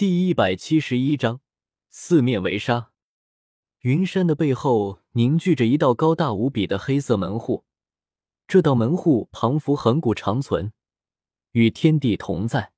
[0.00, 1.42] 第一百七十一章
[1.90, 2.90] 四面围杀。
[3.80, 7.66] 云山的背后凝聚着一道高大无比的黑色门户，
[8.48, 10.72] 这道门户庞佛恒古长存，
[11.50, 12.72] 与天地同在。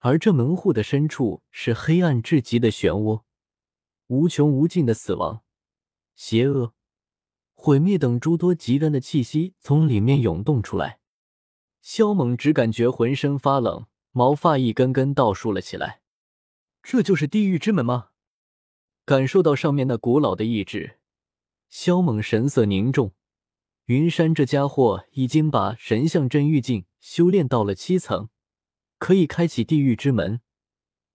[0.00, 3.22] 而这门户的深处是黑暗至极的漩涡，
[4.08, 5.42] 无穷无尽的死亡、
[6.16, 6.74] 邪恶、
[7.54, 10.98] 毁灭等诸多极端的气息从里面涌动出来。
[11.80, 15.99] 萧猛只感觉浑身发冷，毛发一根根倒竖了起来。
[16.82, 18.08] 这就是地狱之门吗？
[19.04, 20.98] 感受到上面那古老的意志，
[21.68, 23.12] 萧猛神色凝重。
[23.86, 28.28] 云山这家伙已经把神象真玉镜修炼到了七层，
[28.98, 30.40] 可以开启地狱之门，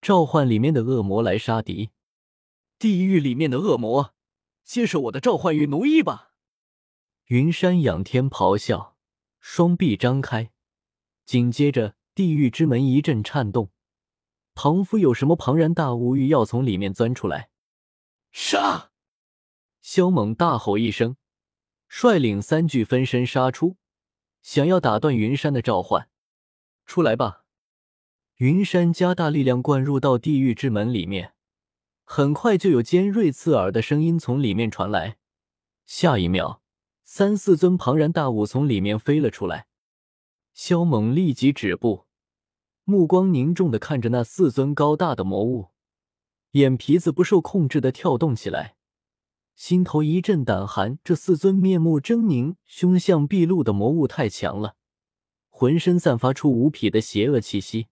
[0.02, 1.90] 召唤里面的恶魔来杀敌。
[2.78, 4.14] 地狱里面的恶魔，
[4.62, 6.34] 接受我的召唤与奴役吧！
[7.26, 8.96] 云山仰天咆哮，
[9.40, 10.52] 双臂张开，
[11.24, 13.70] 紧接着地狱之门一阵颤动。
[14.56, 17.50] 庞夫有什么庞然大物欲要从里面钻出来？
[18.32, 18.90] 杀！
[19.82, 21.16] 萧猛大吼一声，
[21.86, 23.76] 率领三具分身杀出，
[24.40, 26.08] 想要打断云山的召唤。
[26.86, 27.44] 出来吧！
[28.36, 31.34] 云山加大力量灌入到地狱之门里面，
[32.04, 35.18] 很快就有尖锐刺耳的声音从里面传来。
[35.84, 36.62] 下一秒，
[37.04, 39.66] 三四尊庞然大物从里面飞了出来。
[40.54, 42.05] 萧猛立即止步。
[42.88, 45.70] 目光凝重的看着那四尊高大的魔物，
[46.52, 48.76] 眼皮子不受控制的跳动起来，
[49.56, 51.00] 心头一阵胆寒。
[51.02, 54.76] 这四尊面目狰狞、凶相毕露的魔物太强了，
[55.48, 57.88] 浑身散发出无匹的邪恶气息。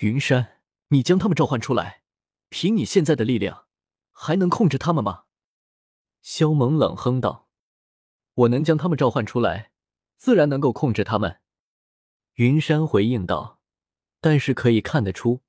[0.00, 2.02] 云山，你将他们召唤出来，
[2.48, 3.66] 凭你现在的力量，
[4.10, 5.26] 还能控制他们吗？
[6.22, 7.46] 萧猛冷哼道
[8.34, 9.70] ：“我能将他们召唤出来，
[10.16, 11.38] 自然能够控制他们。”
[12.34, 13.60] 云山回应道。
[14.22, 15.42] 但是可以看得出，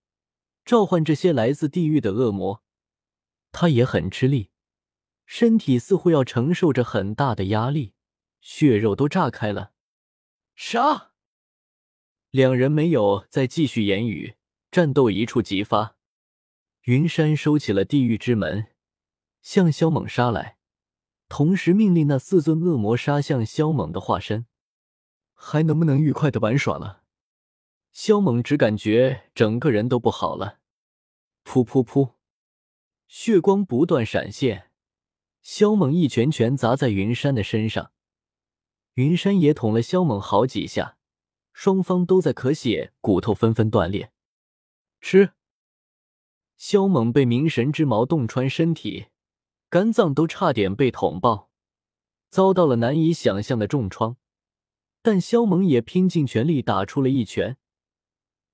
[0.66, 2.64] 召唤这些来自地狱的恶魔，
[3.52, 4.50] 他也很吃力，
[5.28, 7.94] 身体似乎要承受着很大的压力，
[8.42, 9.74] 血肉都炸开了。
[10.56, 11.12] 杀！
[12.32, 14.38] 两人没有再继续言语，
[14.72, 15.96] 战斗一触即发。
[16.86, 18.70] 云山收起了地狱之门，
[19.44, 20.58] 向萧猛杀来，
[21.30, 24.48] 同时命令那四尊恶魔杀向萧猛的化身。
[25.36, 27.03] 还能不能愉快的玩耍了？
[27.94, 30.58] 萧猛只感觉整个人都不好了，
[31.46, 32.14] 噗噗噗，
[33.08, 34.72] 血光不断闪现。
[35.44, 37.92] 萧猛一拳拳砸在云山的身上，
[38.96, 40.98] 云山也捅了萧猛好几下，
[41.54, 44.12] 双方都在咳血，骨头纷纷断裂。
[45.00, 45.34] 吃！
[46.58, 49.08] 萧猛被冥神之矛洞穿身体，
[49.70, 51.52] 肝脏都差点被捅爆，
[52.32, 54.18] 遭到了难以想象的重创。
[55.04, 57.58] 但萧猛也拼尽全力打出了一拳。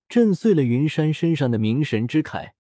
[0.10, 2.54] 震碎了云山身上的冥神之铠，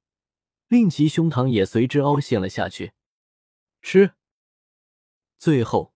[0.67, 2.93] 令其胸膛也随之凹陷了下去。
[3.81, 4.13] 吃！
[5.39, 5.95] 最后，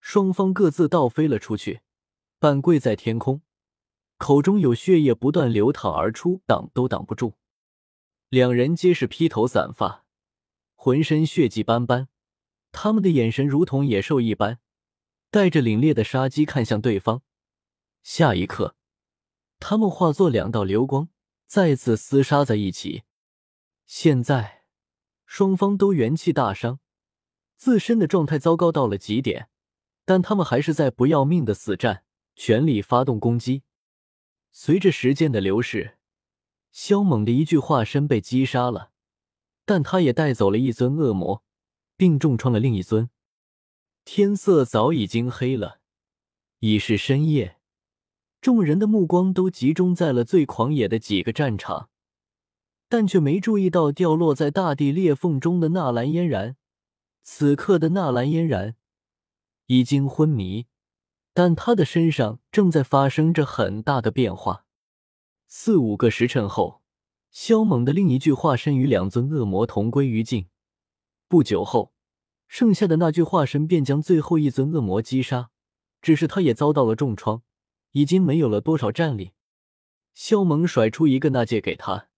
[0.00, 1.82] 双方各自倒飞了出去，
[2.38, 3.42] 半跪在天空，
[4.16, 7.34] 口中有血液不断流淌而出，挡都挡不住。
[8.30, 10.06] 两人皆是披头散发，
[10.74, 12.08] 浑身血迹斑斑，
[12.72, 14.58] 他们的眼神如同野兽一般，
[15.30, 17.20] 带着凛冽的杀机看向对方。
[18.02, 18.77] 下一刻。
[19.58, 21.08] 他们化作两道流光，
[21.46, 23.02] 再次厮杀在一起。
[23.86, 24.64] 现在，
[25.26, 26.80] 双方都元气大伤，
[27.56, 29.48] 自身的状态糟糕到了极点，
[30.04, 32.04] 但他们还是在不要命的死战，
[32.36, 33.62] 全力发动攻击。
[34.52, 35.98] 随着时间的流逝，
[36.70, 38.92] 萧猛的一具化身被击杀了，
[39.64, 41.42] 但他也带走了一尊恶魔，
[41.96, 43.10] 并重创了另一尊。
[44.04, 45.80] 天色早已经黑了，
[46.60, 47.57] 已是深夜。
[48.40, 51.88] 众人的目光都集中在了最狂野的几个战场，
[52.88, 56.56] 但却没注意到掉落在大地裂缝中的纳兰嫣然。
[57.22, 58.76] 此刻的纳兰嫣然
[59.66, 60.66] 已经昏迷，
[61.34, 64.64] 但他的身上正在发生着很大的变化。
[65.46, 66.80] 四五个时辰后，
[67.30, 70.46] 萧猛的另一具化身与两尊恶魔同归于尽。
[71.26, 71.92] 不久后，
[72.46, 75.50] 剩下的那具化身便将最后一尊恶魔击杀，
[76.00, 77.42] 只是他也遭到了重创。
[77.92, 79.32] 已经没有了多少战力，
[80.14, 82.08] 萧猛甩出一个纳戒给他，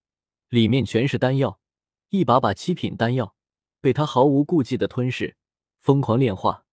[0.49, 1.61] 里面全是丹药，
[2.08, 3.34] 一把把七品丹药
[3.81, 5.37] 被他毫无顾忌的吞噬，
[5.78, 6.67] 疯狂炼化。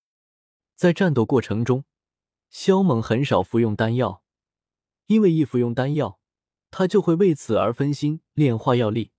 [0.75, 1.85] 在战斗过程中，
[2.49, 4.23] 萧猛很少服用丹药，
[5.07, 6.19] 因为一服用丹药，
[6.69, 9.11] 他就会为此而分心炼化药力。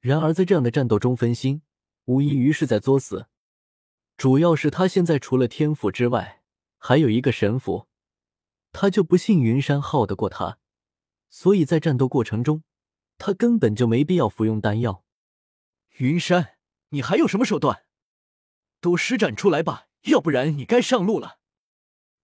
[0.00, 1.62] 然而在这样的战斗中分心，
[2.06, 3.26] 无异于是在作死。
[4.16, 6.42] 主要是他现在除了天赋之外，
[6.78, 7.89] 还有一个神符。
[8.72, 10.58] 他就不信云山耗得过他，
[11.28, 12.62] 所以在战斗过程中，
[13.18, 15.04] 他根本就没必要服用丹药。
[15.98, 16.58] 云山，
[16.90, 17.84] 你还有什么手段？
[18.80, 21.38] 都施展出来吧，要不然你该上路了。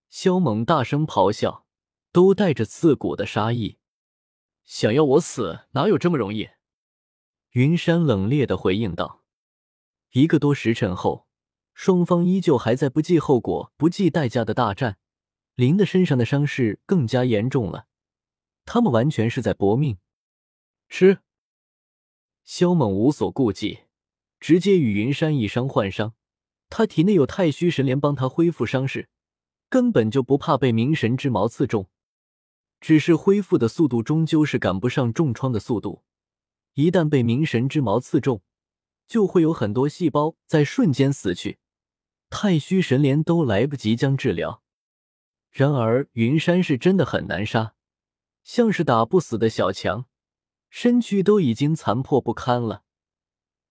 [0.08, 1.66] 萧猛大声咆哮，
[2.12, 3.78] 都带着刺骨的杀意。
[4.64, 6.48] 想要我死，哪有这么容易？
[7.50, 9.24] 云山冷冽的回应道。
[10.12, 11.26] 一个多时辰后，
[11.74, 14.98] 双方依旧还在不计后果、不计代价的大战。
[15.56, 17.86] 林的身上的伤势更加严重了，
[18.66, 19.96] 他们完全是在搏命。
[20.90, 21.20] 吃！
[22.44, 23.80] 萧猛无所顾忌，
[24.38, 26.12] 直接与云山以伤换伤。
[26.68, 29.08] 他体内有太虚神莲帮他恢复伤势，
[29.70, 31.88] 根本就不怕被冥神之矛刺中。
[32.78, 36.02] 只是恢复的速度终究是赶不上重创的速度，
[36.74, 38.42] 一旦被冥神之矛刺中，
[39.06, 41.58] 就会有很多细胞在瞬间死去，
[42.28, 44.62] 太虚神莲都来不及将治疗。
[45.56, 47.72] 然而云山是真的很难杀，
[48.44, 50.04] 像是打不死的小强。
[50.68, 52.82] 身躯都已经残破不堪了，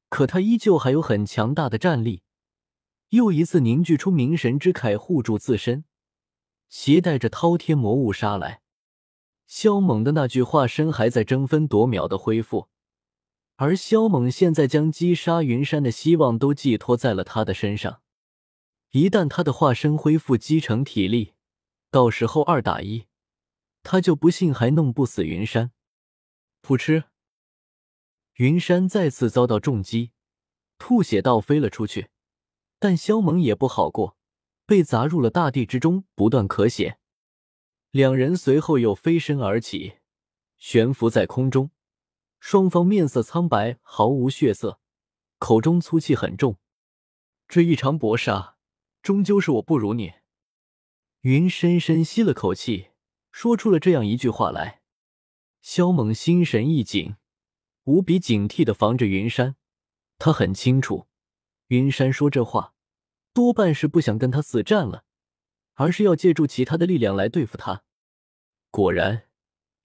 [0.10, 2.24] 可他依旧还有很强大的战力。
[3.10, 5.86] 又一次凝聚出冥神之铠护住自身，
[6.70, 8.64] 携带着滔天魔物杀来。
[9.46, 12.68] 萧猛的那具化身还在争分夺秒的恢复，
[13.58, 18.02] 而萧猛现在将击杀云山的希望都寄托在了他的身上。
[18.90, 21.35] 一旦他的化身恢复积成体力，
[21.96, 23.06] 到时候二打一，
[23.82, 25.72] 他就不信还弄不死云山。
[26.62, 27.06] 噗嗤！
[28.34, 30.12] 云山再次遭到重击，
[30.78, 32.10] 吐血倒飞了出去。
[32.80, 34.18] 但萧猛也不好过，
[34.66, 37.00] 被砸入了大地之中，不断咳血。
[37.92, 40.00] 两人随后又飞身而起，
[40.58, 41.72] 悬浮在空中，
[42.42, 44.82] 双方面色苍白，毫无血色，
[45.38, 46.58] 口中粗气很重。
[47.48, 48.58] 这一场搏杀，
[49.02, 50.12] 终究是我不如你。
[51.26, 52.90] 云深深吸了口气，
[53.32, 54.84] 说出了这样一句话来。
[55.60, 57.16] 萧猛心神一紧，
[57.86, 59.56] 无比警惕的防着云山。
[60.20, 61.08] 他很清楚，
[61.70, 62.76] 云山说这话，
[63.34, 65.04] 多半是不想跟他死战了，
[65.74, 67.82] 而是要借助其他的力量来对付他。
[68.70, 69.24] 果然，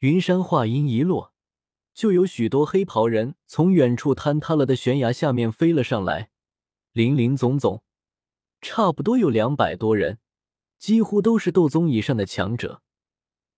[0.00, 1.32] 云山话音一落，
[1.94, 6.28] 就有许多黑袍人从远处坍塌了的悬崖下面飞了上来，
[6.92, 7.82] 林林总总，
[8.60, 10.18] 差不多有两百多人，
[10.80, 12.82] 几乎都是斗宗以上的强者。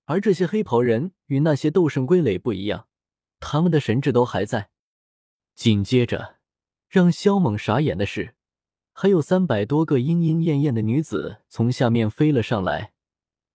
[0.05, 2.89] 而这些黑袍人与那些斗圣傀儡不一样，
[3.39, 4.71] 他们的神智都还在。
[5.55, 6.41] 紧接着，
[6.89, 8.35] 让萧猛傻眼的是，
[8.93, 12.93] 还有三百多个莺莺燕燕的女子从下面飞了上来，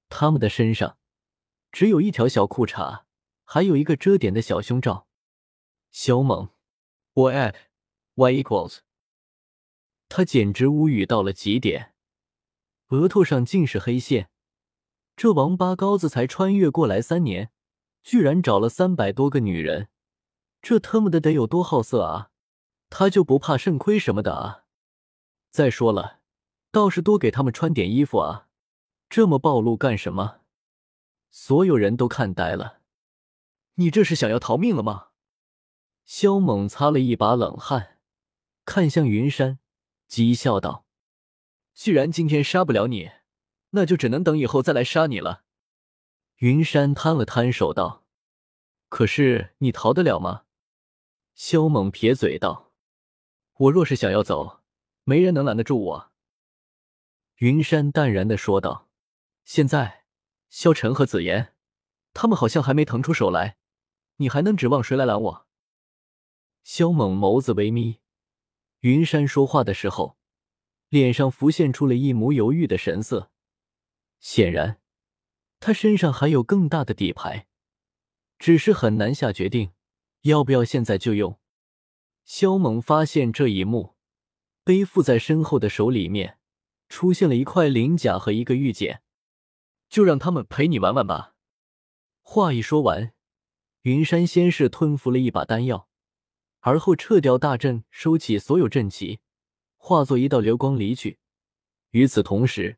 [0.08, 0.98] 她们的身上
[1.72, 3.04] 只有一条小裤衩，
[3.44, 5.08] 还有一个遮点的小胸罩。
[5.92, 6.50] 萧猛
[7.14, 7.56] 我 at
[8.16, 8.80] Y equals，
[10.08, 11.94] 他简直无语到了极点，
[12.90, 14.30] 额头上尽是黑线。
[15.16, 17.52] 这王八羔子才穿越过来三年，
[18.04, 19.90] 居然找了三百多个女人，
[20.62, 22.32] 这他妈的得有多好色啊！
[22.90, 24.64] 他就不怕肾亏什么的啊？
[25.50, 26.20] 再说了，
[26.72, 28.48] 倒是多给他们穿点衣服啊！
[29.10, 30.42] 这么暴露干什么？
[31.30, 32.82] 所有人都看呆了。
[33.76, 35.10] 你这是想要逃命了吗？
[36.06, 37.98] 萧猛擦了一把冷汗，
[38.64, 39.60] 看向云山，
[40.10, 40.86] 讥笑道
[41.78, 43.12] ：“既然今天杀不了你。”
[43.72, 45.44] 那就只能等以后再来杀你了。
[46.38, 48.06] 云山摊了摊手道
[48.88, 50.46] ：“可是你逃得了吗？”
[51.36, 52.72] 萧猛撇嘴道
[53.60, 54.62] ：“我若是想要走，
[55.04, 56.12] 没人能拦得住我。”
[57.38, 58.90] 云山淡然的说道
[59.44, 60.06] ：“现在，
[60.50, 61.54] 萧晨和紫妍，
[62.14, 63.58] 他们好像还没腾出手来，
[64.16, 65.48] 你还能指望谁来拦我？”
[66.64, 68.00] 萧猛眸子微眯，
[68.80, 70.17] 云山说话的时候，
[70.90, 73.32] 脸上浮现出了一抹犹豫的神色。
[74.20, 74.80] 显然，
[75.60, 77.48] 他身上还有更大的底牌，
[78.40, 79.72] 只是很难下决定，
[80.22, 81.40] 要不要现在就用。
[82.26, 83.96] 萧猛发现这一幕，
[84.64, 86.40] 背负在身后的手里面
[86.90, 89.02] 出现了一块鳞甲和一个玉简，
[89.88, 91.36] 就让他们陪你玩玩吧。
[92.22, 93.14] 话一说完，
[93.84, 95.88] 云山先是吞服了一把丹药，
[96.60, 99.22] 而后撤掉大阵，收起所有阵旗，
[99.88, 101.18] 化作一道流光离去。
[101.92, 102.78] 与此同时，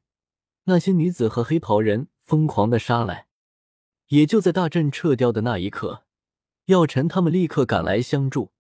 [0.66, 3.26] 那些女子和黑袍人疯狂的杀来，
[4.10, 6.06] 也就在大阵撤掉的那一刻，
[6.66, 8.52] 药尘他们立刻赶来相助。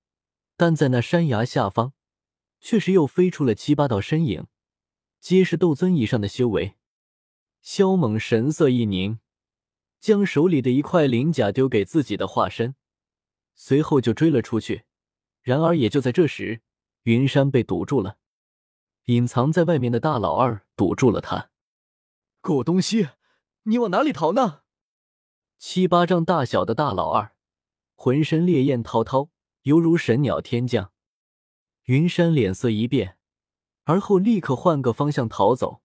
[0.57, 1.93] 但在那山崖下方，
[2.59, 4.47] 确实又飞出了七八道身影，
[5.19, 6.73] 皆是斗尊以上的修为。
[7.61, 9.19] 萧猛神色一凝，
[9.99, 12.73] 将手里的一块鳞甲丢给自己的化身，
[13.53, 14.85] 随后就追了出去。
[15.43, 16.61] 然而，也就在这时，
[17.03, 18.17] 云山被堵住了，
[19.09, 21.49] 隐藏在外面的大老二堵住了他。
[22.41, 23.09] 狗东西，
[23.63, 24.61] 你往哪里逃呢？
[25.57, 27.31] 七八丈大小的大老二，
[27.95, 29.29] 浑身烈焰滔滔，
[29.63, 30.91] 犹如神鸟天降。
[31.85, 33.17] 云山脸色一变，
[33.85, 35.81] 而后立刻换个方向逃走。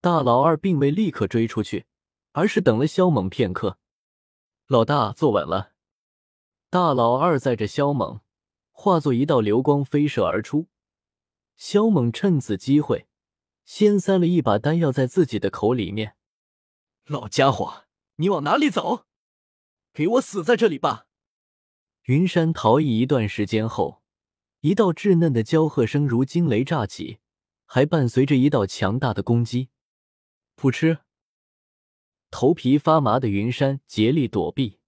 [0.00, 1.84] 大老二并未立刻追出去，
[2.32, 3.76] 而是等了萧猛片刻。
[4.68, 5.72] 老大，坐稳了。
[6.70, 8.20] 大老二载着萧猛，
[8.72, 10.68] 化作一道流光飞射而出。
[11.56, 13.06] 萧猛趁此机会，
[13.64, 16.16] 先塞了一把丹药在自己的口里面。
[17.06, 17.84] 老家伙，
[18.16, 19.06] 你往哪里走？
[19.92, 21.06] 给我死在这里吧！
[22.04, 24.02] 云山逃逸一段时间后，
[24.60, 27.18] 一道稚嫩的娇喝声如惊雷炸起，
[27.66, 29.68] 还伴随着一道强大的攻击。
[30.56, 30.98] 噗嗤！
[32.30, 34.78] 头皮发麻的云山竭力躲避。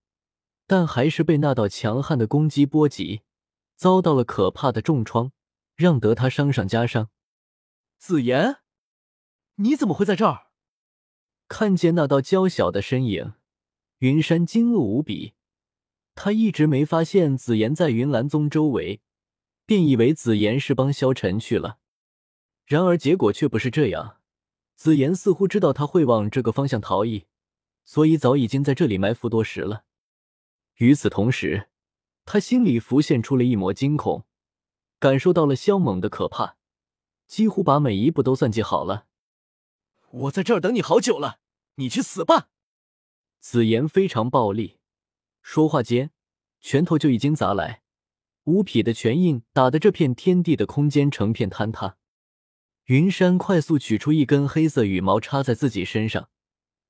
[0.69, 3.21] 但还是被那道强悍的攻击波及，
[3.77, 5.31] 遭到了可怕的重创，
[5.77, 7.11] 让得他伤上加伤。
[7.99, 8.57] 紫妍，
[9.57, 10.49] 你怎么会在这儿？
[11.49, 13.35] 看见那道娇小的身影，
[13.99, 15.35] 云山惊愕无比。
[16.15, 19.01] 他一直没发现紫妍在云岚宗周围，
[19.65, 21.79] 便以为紫妍是帮萧晨去了。
[22.65, 24.19] 然而结果却不是这样，
[24.75, 27.27] 紫妍似乎知道他会往这个方向逃逸，
[27.85, 29.85] 所以早已经在这里埋伏多时了。
[30.79, 31.69] 与此同时，
[32.25, 34.26] 他心里浮现出了一抹惊恐，
[35.07, 36.57] 感受到了萧猛的可怕，
[37.29, 39.07] 几乎把每一步都算计好了。
[40.11, 41.39] 我在这儿等你好久了，
[41.77, 42.49] 你去死吧！
[43.39, 44.81] 紫言非常暴力，
[45.43, 46.11] 说话间，
[46.61, 47.83] 拳头就已经砸来，
[48.47, 51.99] 无匹的拳印打得这片天地的空间成片坍塌。
[52.87, 56.31] 云山快速取出一根黑色羽毛插在自己身上，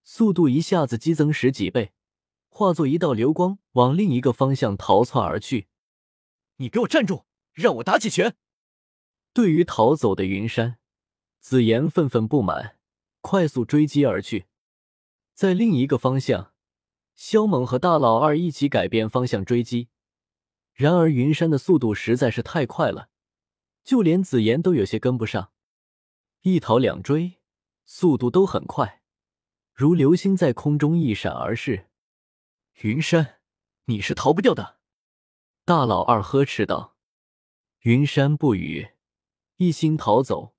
[0.04, 1.92] 速度一下子激增十几倍。
[2.49, 5.68] 化作一道流光，往另一个方向逃窜而去。
[6.56, 7.25] 你给我站住，
[7.57, 8.37] 让我打起拳！
[9.33, 10.79] 对于逃走的云山，
[11.41, 12.77] 紫妍愤愤不满，
[13.23, 14.45] 快速追击而去。
[15.33, 16.53] 在另一个方向，
[17.15, 19.89] 萧猛和大老二一起改变方向追击。
[20.75, 23.09] 然而云山的速度实在是太快了，
[23.83, 25.51] 就连紫妍都有些跟不上。
[26.43, 27.41] 一逃两追，
[27.87, 29.03] 速度都很快，
[29.73, 31.89] 如流星在空中一闪而逝。
[32.83, 33.41] 云山，
[33.87, 34.77] 你是逃不掉的。”
[35.65, 36.96] 大老二呵斥道。
[37.87, 38.88] 云山不语，
[39.59, 40.57] 一心逃走，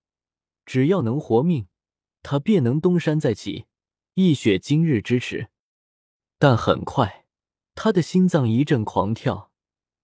[0.65, 1.67] 只要能活命，
[2.24, 3.65] 他便能东山再起，
[4.13, 5.50] 一雪今日之耻。
[6.39, 7.25] 但很快，
[7.75, 9.51] 他的心脏一阵狂跳，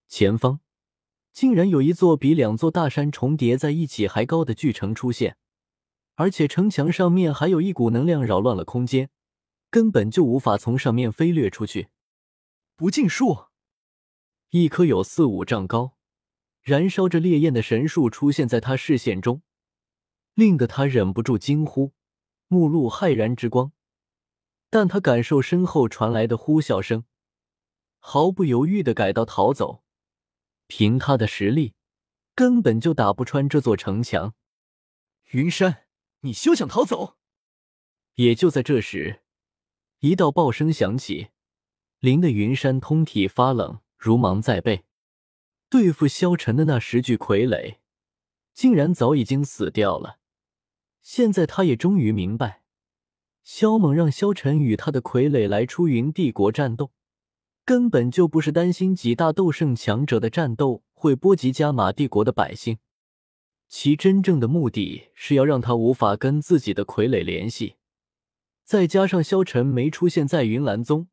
[0.06, 0.60] 前方
[1.32, 5.38] 竟然有一座比两座大山重叠在一起还高的巨城出现，
[6.16, 9.08] 而且城墙上面还有一股能量扰乱了空间，
[9.70, 11.88] 根本就无法从上面飞掠出去。
[12.76, 13.46] 不尽树，
[14.50, 15.93] 一棵有四五丈高、
[16.64, 19.42] 燃烧着烈焰的神树出现在他视线中，
[20.32, 21.92] 令得他忍不住惊呼，
[22.48, 23.72] 目露骇然之光。
[24.70, 27.04] 但他感受身后传来的呼啸声，
[27.98, 29.84] 毫不犹豫的改道逃走。
[30.66, 31.74] 凭他的实力，
[32.34, 34.34] 根本就打不穿这座城墙。
[35.32, 35.84] 云山，
[36.20, 37.18] 你休想逃走！
[38.14, 39.20] 也就在这时，
[39.98, 41.28] 一道爆声响起。
[41.98, 44.86] 林的云山通体发冷，如芒在背。
[45.74, 47.78] 对付萧晨的那十具傀儡，
[48.52, 50.20] 竟然早已经死掉了。
[51.02, 52.62] 现在他也终于明白，
[53.42, 56.92] 萧猛让萧晨与他的傀儡来出云帝国战斗，
[57.64, 62.78] 根本就不是担心几大斗圣强者的战斗会波及加玛帝国的百姓，
[63.66, 67.74] 其真正的目的是要让他无法跟自己的傀儡联系。
[68.62, 71.08] 再加上萧晨没出现在云岚宗。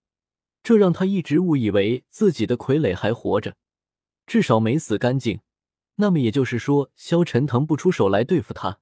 [0.61, 3.55] 这让他一直误以为自己的傀儡还活着，
[4.31, 5.41] 至少没死干净。
[5.95, 8.79] 那么也就是说，萧晨腾不出手来对付他。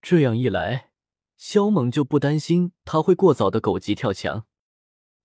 [0.00, 0.92] 这样一来，
[1.36, 4.46] 萧猛就不担心他会过早的狗急跳墙。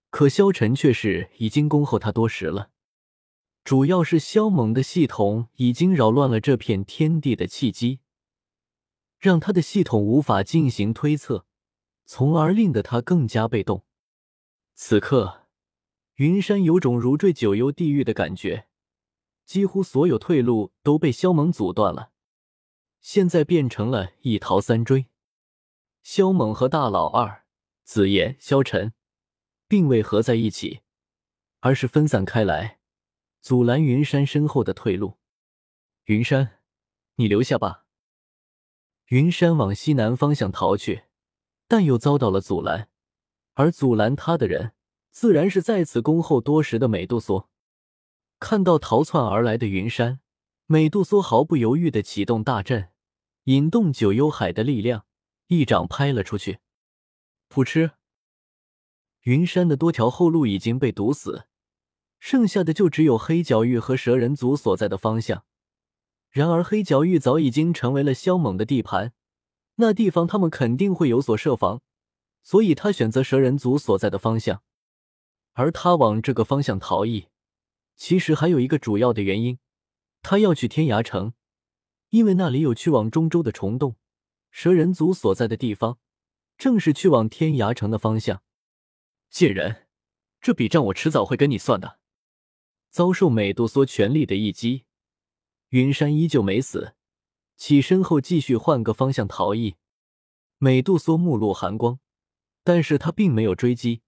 [0.10, 2.72] 可萧晨却是已经恭候他多时了。
[3.64, 8.00] 主要是萧猛的系统已经扰乱了这片天地的契机，
[9.20, 11.46] 让他的系统无法进行推测，
[12.08, 13.86] 从而令得他更加被动。
[14.74, 15.44] 此刻。
[16.16, 18.67] 云山有种如坠九幽地狱的感觉，
[19.48, 22.12] 几乎所有退路都被萧猛阻断了，
[23.00, 25.08] 现在变成了一逃三追。
[26.04, 27.46] 萧猛和大老二、
[27.86, 28.94] 紫妍、萧晨，
[29.66, 30.82] 并未合在一起，
[31.62, 32.80] 而是分散开来，
[33.40, 35.18] 阻拦云山身后的退路。
[36.08, 36.60] 云山，
[37.16, 37.86] 你留下吧。
[39.08, 41.06] 云山往西南方向逃去，
[41.70, 42.90] 但又遭到了阻拦，
[43.54, 44.74] 而阻拦他的人。
[45.10, 47.50] 自然是在此恭候多时的美杜莎。
[48.40, 50.20] 看到逃窜而来的云山，
[50.68, 52.90] 美杜莎毫不犹豫的启动大阵，
[53.46, 55.06] 引动九幽海的力量，
[55.48, 56.60] 一掌拍了出去。
[57.50, 57.92] 噗嗤！
[59.22, 61.48] 云山的多条后路已经被堵死，
[62.20, 65.44] 剩下的就只有黑角域和蛇人族所在的方向。
[66.30, 69.14] 然而黑角域早已经成为了萧猛的地盘，
[69.76, 71.82] 那地方他们肯定会有所设防，
[72.44, 74.62] 所以他选择蛇人族所在的方向。
[75.54, 77.28] 而他往这个方向逃逸，
[77.98, 79.60] 其实还有一个主要的原因，
[80.22, 81.34] 他要去天涯城，
[82.10, 83.98] 因为那里有去往中州的虫洞，
[84.52, 85.98] 蛇人族所在的地方，
[86.58, 88.44] 正是去往天涯城的方向。
[89.30, 89.88] 贱人，
[90.40, 92.00] 这笔账我迟早会跟你算的。
[92.90, 94.86] 遭受美杜莎全力的一击，
[95.70, 96.96] 云山依旧没死，
[97.58, 99.76] 起身后继续换个方向逃逸。
[100.60, 102.00] 美杜莎目露寒光，
[102.64, 104.02] 但是他并没有追击。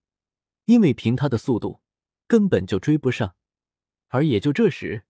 [0.65, 1.81] 因为凭他的速度，
[2.27, 3.35] 根本就追不上。
[4.09, 5.05] 而也就这时，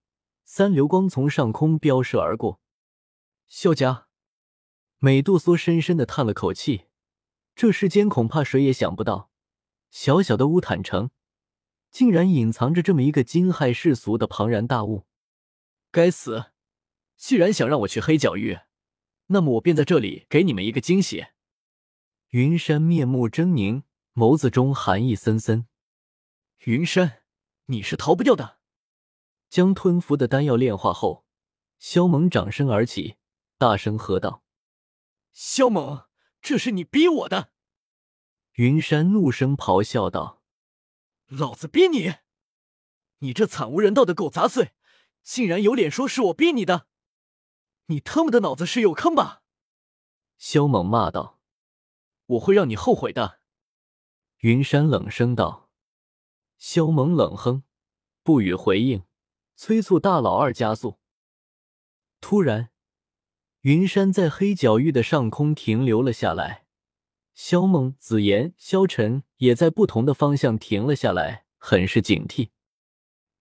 [0.46, 2.62] 三流光从上空飙射而过。
[3.48, 4.08] 萧家，
[5.00, 6.86] 美杜莎深深的叹了口气。
[7.56, 9.32] 这世间恐怕谁也想不到，
[9.90, 11.12] 小小的乌坦城，
[11.92, 15.06] 竟然隐藏着这么一个惊骇世俗的庞然大物。
[15.92, 16.52] 该死！
[17.18, 18.60] 既然想让我去黑角域，
[19.28, 21.26] 那么我便在这里给你们一个惊喜。
[22.30, 23.84] 云山面目狰狞。
[24.16, 25.68] 眸子中寒意森森，
[26.66, 27.22] 云山，
[27.68, 28.59] 你是逃不掉的。
[29.50, 31.26] 将吞服的丹药炼化后，
[31.80, 33.18] 萧猛掌身而起，
[33.58, 34.44] 大声喝道
[35.34, 36.06] ：“萧猛，
[36.42, 37.52] 这是你逼我的！”
[38.54, 40.44] 云山怒声咆哮道
[41.28, 42.16] ：“老子逼你！
[43.20, 44.74] 你这惨无人道的狗杂碎，
[45.24, 46.88] 竟然有脸说是我逼你的？
[47.88, 49.42] 你他妈的脑子是有坑吧？”
[50.38, 51.40] 萧猛骂道
[52.28, 53.40] ：“我会让你后悔的。”
[54.40, 55.70] 云山冷声道
[56.58, 57.64] ：“萧猛冷哼，
[58.24, 59.04] 不予回应，
[59.60, 61.00] 催促大老二加速。”
[62.22, 62.70] 突然，
[63.64, 66.66] 云山在黑角域的上空停留了下来。
[67.34, 72.52] 萧猛、紫妍、萧晨也在不同的方向停了下来，很是警惕。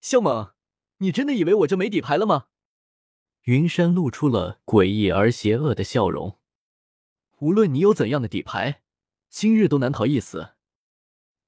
[0.00, 0.54] 萧猛，
[0.96, 2.46] 你真的以为我就没底牌了吗？
[3.42, 6.40] 云山露出了诡异而邪恶的笑容。
[7.38, 8.82] 无论你有怎样的底牌，
[9.28, 10.54] 今日都难逃一死。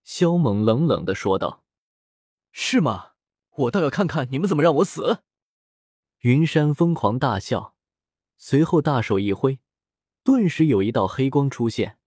[0.04, 1.64] 萧猛冷冷的说道
[2.52, 3.09] ：“是吗？
[3.60, 5.20] 我倒要看看你们怎么让我死！”
[6.20, 7.74] 云山疯狂大笑，
[8.36, 9.60] 随后大手一挥，
[10.22, 11.99] 顿时有一道黑光出现。